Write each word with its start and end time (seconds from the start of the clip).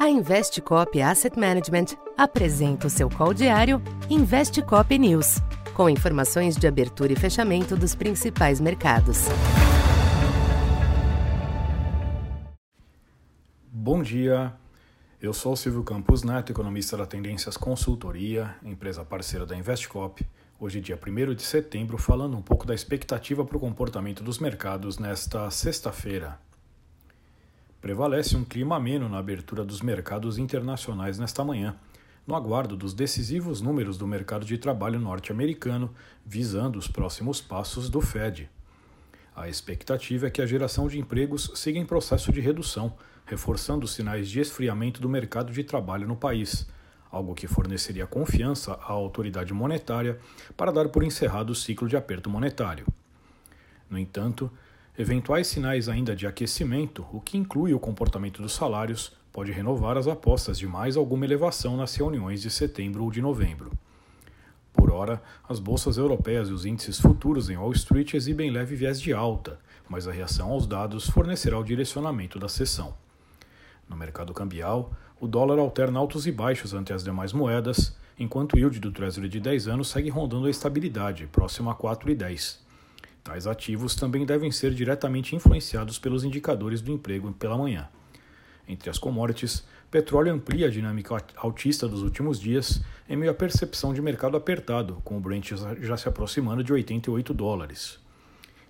A 0.00 0.08
Investcop 0.08 0.98
Asset 1.02 1.38
Management 1.38 1.94
apresenta 2.16 2.86
o 2.86 2.90
seu 2.90 3.10
call 3.10 3.34
diário 3.34 3.82
Investcop 4.08 4.98
News, 4.98 5.42
com 5.74 5.90
informações 5.90 6.56
de 6.56 6.66
abertura 6.66 7.12
e 7.12 7.16
fechamento 7.16 7.76
dos 7.76 7.94
principais 7.94 8.62
mercados. 8.62 9.26
Bom 13.70 14.02
dia, 14.02 14.54
eu 15.20 15.34
sou 15.34 15.54
Silvio 15.54 15.84
Campos 15.84 16.22
Neto, 16.22 16.50
economista 16.50 16.96
da 16.96 17.04
Tendências 17.04 17.58
Consultoria, 17.58 18.56
empresa 18.64 19.04
parceira 19.04 19.44
da 19.44 19.54
Investcop. 19.54 20.26
Hoje, 20.58 20.80
dia 20.80 20.98
1 20.98 21.34
de 21.34 21.42
setembro, 21.42 21.98
falando 21.98 22.38
um 22.38 22.42
pouco 22.42 22.66
da 22.66 22.74
expectativa 22.74 23.44
para 23.44 23.58
o 23.58 23.60
comportamento 23.60 24.24
dos 24.24 24.38
mercados 24.38 24.98
nesta 24.98 25.50
sexta-feira. 25.50 26.38
Prevalece 27.80 28.36
um 28.36 28.44
clima 28.44 28.76
ameno 28.76 29.08
na 29.08 29.18
abertura 29.18 29.64
dos 29.64 29.80
mercados 29.80 30.36
internacionais 30.36 31.18
nesta 31.18 31.42
manhã, 31.42 31.76
no 32.26 32.34
aguardo 32.34 32.76
dos 32.76 32.92
decisivos 32.92 33.62
números 33.62 33.96
do 33.96 34.06
mercado 34.06 34.44
de 34.44 34.58
trabalho 34.58 35.00
norte-americano, 35.00 35.90
visando 36.24 36.78
os 36.78 36.86
próximos 36.86 37.40
passos 37.40 37.88
do 37.88 38.02
Fed. 38.02 38.50
A 39.34 39.48
expectativa 39.48 40.26
é 40.26 40.30
que 40.30 40.42
a 40.42 40.46
geração 40.46 40.88
de 40.88 40.98
empregos 40.98 41.52
siga 41.54 41.78
em 41.78 41.86
processo 41.86 42.30
de 42.30 42.40
redução, 42.40 42.94
reforçando 43.24 43.86
os 43.86 43.94
sinais 43.94 44.28
de 44.28 44.40
esfriamento 44.40 45.00
do 45.00 45.08
mercado 45.08 45.50
de 45.50 45.64
trabalho 45.64 46.06
no 46.06 46.16
país, 46.16 46.68
algo 47.10 47.34
que 47.34 47.48
forneceria 47.48 48.06
confiança 48.06 48.74
à 48.74 48.92
autoridade 48.92 49.54
monetária 49.54 50.18
para 50.54 50.70
dar 50.70 50.90
por 50.90 51.02
encerrado 51.02 51.50
o 51.50 51.54
ciclo 51.54 51.88
de 51.88 51.96
aperto 51.96 52.28
monetário. 52.28 52.86
No 53.88 53.98
entanto, 53.98 54.50
Eventuais 54.98 55.46
sinais 55.46 55.88
ainda 55.88 56.14
de 56.14 56.26
aquecimento, 56.26 57.06
o 57.12 57.20
que 57.20 57.38
inclui 57.38 57.72
o 57.72 57.78
comportamento 57.78 58.42
dos 58.42 58.52
salários, 58.52 59.12
pode 59.32 59.52
renovar 59.52 59.96
as 59.96 60.08
apostas 60.08 60.58
de 60.58 60.66
mais 60.66 60.96
alguma 60.96 61.24
elevação 61.24 61.76
nas 61.76 61.94
reuniões 61.94 62.42
de 62.42 62.50
setembro 62.50 63.04
ou 63.04 63.10
de 63.10 63.22
novembro. 63.22 63.70
Por 64.72 64.90
hora, 64.90 65.22
as 65.48 65.60
bolsas 65.60 65.96
europeias 65.96 66.48
e 66.48 66.52
os 66.52 66.64
índices 66.64 67.00
futuros 67.00 67.48
em 67.48 67.56
Wall 67.56 67.72
Street 67.72 68.14
exibem 68.14 68.50
leve 68.50 68.74
viés 68.74 69.00
de 69.00 69.12
alta, 69.12 69.58
mas 69.88 70.06
a 70.06 70.12
reação 70.12 70.50
aos 70.50 70.66
dados 70.66 71.08
fornecerá 71.08 71.58
o 71.58 71.64
direcionamento 71.64 72.38
da 72.38 72.48
sessão. 72.48 72.94
No 73.88 73.96
mercado 73.96 74.34
cambial, 74.34 74.92
o 75.20 75.26
dólar 75.26 75.58
alterna 75.58 75.98
altos 75.98 76.26
e 76.26 76.32
baixos 76.32 76.74
ante 76.74 76.92
as 76.92 77.04
demais 77.04 77.32
moedas, 77.32 77.96
enquanto 78.18 78.54
o 78.54 78.58
yield 78.58 78.78
do 78.80 78.92
Treasury 78.92 79.28
de 79.28 79.40
10 79.40 79.68
anos 79.68 79.88
segue 79.88 80.10
rondando 80.10 80.46
a 80.46 80.50
estabilidade, 80.50 81.26
próximo 81.26 81.70
a 81.70 81.74
4,10. 81.74 82.69
Tais 83.22 83.46
ativos 83.46 83.94
também 83.94 84.24
devem 84.24 84.50
ser 84.50 84.72
diretamente 84.72 85.36
influenciados 85.36 85.98
pelos 85.98 86.24
indicadores 86.24 86.80
do 86.80 86.90
emprego 86.90 87.32
pela 87.32 87.58
manhã. 87.58 87.88
Entre 88.66 88.88
as 88.88 88.98
commodities, 88.98 89.64
petróleo 89.90 90.32
amplia 90.32 90.68
a 90.68 90.70
dinâmica 90.70 91.16
altista 91.36 91.88
dos 91.88 92.02
últimos 92.02 92.40
dias 92.40 92.80
em 93.08 93.16
meio 93.16 93.32
à 93.32 93.34
percepção 93.34 93.92
de 93.92 94.00
mercado 94.00 94.36
apertado, 94.36 95.00
com 95.04 95.16
o 95.16 95.20
Brent 95.20 95.52
já 95.80 95.96
se 95.96 96.08
aproximando 96.08 96.62
de 96.62 96.72
88 96.72 97.34
dólares. 97.34 97.98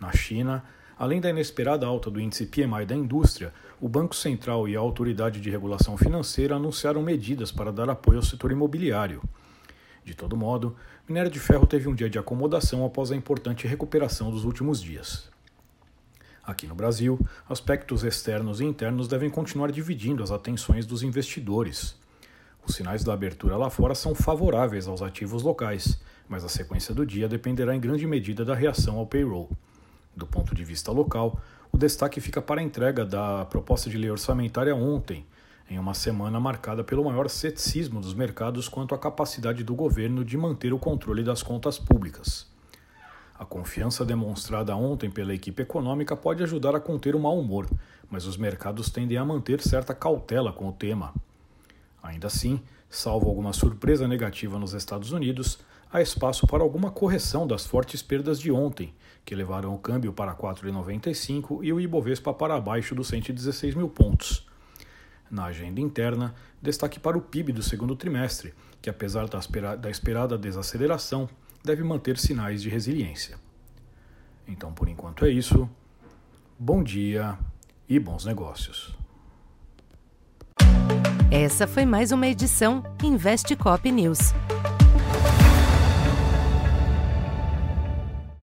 Na 0.00 0.10
China, 0.12 0.64
além 0.98 1.20
da 1.20 1.30
inesperada 1.30 1.86
alta 1.86 2.10
do 2.10 2.20
índice 2.20 2.46
PMI 2.46 2.86
da 2.86 2.96
indústria, 2.96 3.52
o 3.80 3.88
Banco 3.88 4.16
Central 4.16 4.68
e 4.68 4.74
a 4.74 4.80
Autoridade 4.80 5.40
de 5.40 5.50
Regulação 5.50 5.96
Financeira 5.96 6.56
anunciaram 6.56 7.02
medidas 7.02 7.52
para 7.52 7.70
dar 7.70 7.90
apoio 7.90 8.18
ao 8.18 8.24
setor 8.24 8.50
imobiliário. 8.50 9.22
De 10.04 10.14
todo 10.14 10.36
modo, 10.36 10.76
minério 11.08 11.30
de 11.30 11.38
ferro 11.38 11.66
teve 11.66 11.88
um 11.88 11.94
dia 11.94 12.10
de 12.10 12.18
acomodação 12.18 12.84
após 12.84 13.12
a 13.12 13.16
importante 13.16 13.66
recuperação 13.66 14.30
dos 14.30 14.44
últimos 14.44 14.82
dias. 14.82 15.30
Aqui 16.44 16.66
no 16.66 16.74
Brasil, 16.74 17.20
aspectos 17.48 18.02
externos 18.02 18.60
e 18.60 18.64
internos 18.64 19.06
devem 19.06 19.30
continuar 19.30 19.70
dividindo 19.70 20.24
as 20.24 20.32
atenções 20.32 20.84
dos 20.84 21.04
investidores. 21.04 21.94
Os 22.66 22.74
sinais 22.74 23.04
da 23.04 23.12
abertura 23.12 23.56
lá 23.56 23.70
fora 23.70 23.94
são 23.94 24.12
favoráveis 24.12 24.88
aos 24.88 25.02
ativos 25.02 25.44
locais, 25.44 26.00
mas 26.28 26.44
a 26.44 26.48
sequência 26.48 26.92
do 26.92 27.06
dia 27.06 27.28
dependerá 27.28 27.74
em 27.74 27.80
grande 27.80 28.06
medida 28.08 28.44
da 28.44 28.56
reação 28.56 28.96
ao 28.96 29.06
payroll. 29.06 29.50
Do 30.16 30.26
ponto 30.26 30.52
de 30.52 30.64
vista 30.64 30.90
local, 30.90 31.40
o 31.70 31.78
destaque 31.78 32.20
fica 32.20 32.42
para 32.42 32.60
a 32.60 32.64
entrega 32.64 33.04
da 33.04 33.44
proposta 33.44 33.88
de 33.88 33.96
lei 33.96 34.10
orçamentária 34.10 34.74
ontem, 34.74 35.24
em 35.72 35.78
uma 35.78 35.94
semana 35.94 36.38
marcada 36.38 36.84
pelo 36.84 37.02
maior 37.02 37.30
ceticismo 37.30 37.98
dos 37.98 38.12
mercados 38.12 38.68
quanto 38.68 38.94
à 38.94 38.98
capacidade 38.98 39.64
do 39.64 39.74
governo 39.74 40.22
de 40.22 40.36
manter 40.36 40.70
o 40.74 40.78
controle 40.78 41.24
das 41.24 41.42
contas 41.42 41.78
públicas. 41.78 42.46
A 43.38 43.46
confiança 43.46 44.04
demonstrada 44.04 44.76
ontem 44.76 45.10
pela 45.10 45.32
equipe 45.32 45.62
econômica 45.62 46.14
pode 46.14 46.42
ajudar 46.42 46.76
a 46.76 46.80
conter 46.80 47.16
o 47.16 47.20
mau 47.20 47.38
humor, 47.38 47.66
mas 48.10 48.26
os 48.26 48.36
mercados 48.36 48.90
tendem 48.90 49.16
a 49.16 49.24
manter 49.24 49.62
certa 49.62 49.94
cautela 49.94 50.52
com 50.52 50.68
o 50.68 50.72
tema. 50.72 51.14
Ainda 52.02 52.26
assim, 52.26 52.60
salvo 52.90 53.30
alguma 53.30 53.54
surpresa 53.54 54.06
negativa 54.06 54.58
nos 54.58 54.74
Estados 54.74 55.10
Unidos, 55.10 55.58
há 55.90 56.02
espaço 56.02 56.46
para 56.46 56.62
alguma 56.62 56.90
correção 56.90 57.46
das 57.46 57.64
fortes 57.64 58.02
perdas 58.02 58.38
de 58.38 58.52
ontem, 58.52 58.92
que 59.24 59.34
levaram 59.34 59.74
o 59.74 59.78
câmbio 59.78 60.12
para 60.12 60.34
4,95 60.34 61.60
e 61.62 61.72
o 61.72 61.80
Ibovespa 61.80 62.34
para 62.34 62.56
abaixo 62.56 62.94
dos 62.94 63.08
116 63.08 63.74
mil 63.74 63.88
pontos. 63.88 64.51
Na 65.32 65.46
agenda 65.46 65.80
interna, 65.80 66.34
destaque 66.60 67.00
para 67.00 67.16
o 67.16 67.22
PIB 67.22 67.52
do 67.52 67.62
segundo 67.62 67.96
trimestre, 67.96 68.52
que 68.82 68.90
apesar 68.90 69.26
da 69.26 69.88
esperada 69.88 70.36
desaceleração, 70.36 71.26
deve 71.64 71.82
manter 71.82 72.18
sinais 72.18 72.60
de 72.60 72.68
resiliência. 72.68 73.38
Então, 74.46 74.74
por 74.74 74.90
enquanto 74.90 75.24
é 75.24 75.30
isso. 75.30 75.66
Bom 76.58 76.82
dia 76.82 77.38
e 77.88 77.98
bons 77.98 78.26
negócios. 78.26 78.94
Essa 81.30 81.66
foi 81.66 81.86
mais 81.86 82.12
uma 82.12 82.26
edição 82.26 82.84
Investe 83.02 83.56
Cop 83.56 83.90
News. 83.90 84.34